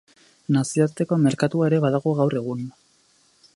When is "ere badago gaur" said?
1.71-2.37